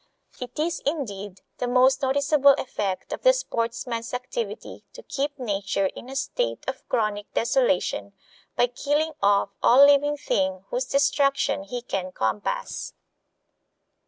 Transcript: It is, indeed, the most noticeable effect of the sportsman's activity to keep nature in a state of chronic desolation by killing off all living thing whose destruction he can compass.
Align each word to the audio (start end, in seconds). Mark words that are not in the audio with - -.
It 0.39 0.57
is, 0.57 0.79
indeed, 0.83 1.41
the 1.59 1.67
most 1.67 2.01
noticeable 2.01 2.55
effect 2.57 3.13
of 3.13 3.21
the 3.21 3.33
sportsman's 3.33 4.15
activity 4.15 4.83
to 4.93 5.03
keep 5.03 5.37
nature 5.37 5.91
in 5.95 6.09
a 6.09 6.15
state 6.15 6.67
of 6.67 6.81
chronic 6.89 7.31
desolation 7.35 8.13
by 8.55 8.65
killing 8.65 9.13
off 9.21 9.49
all 9.61 9.85
living 9.85 10.17
thing 10.17 10.65
whose 10.71 10.85
destruction 10.85 11.61
he 11.65 11.83
can 11.83 12.11
compass. 12.13 12.95